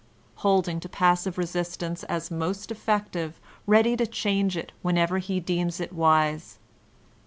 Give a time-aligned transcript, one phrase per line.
[0.37, 5.79] Holding to passive resist ance as most effective, ready to change it whenever he deems
[5.79, 6.57] it wise.